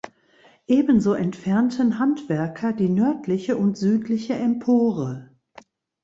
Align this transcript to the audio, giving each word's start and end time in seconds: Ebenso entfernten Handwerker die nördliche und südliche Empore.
Ebenso 0.65 1.13
entfernten 1.13 1.99
Handwerker 1.99 2.73
die 2.73 2.89
nördliche 2.89 3.55
und 3.55 3.77
südliche 3.77 4.33
Empore. 4.33 5.29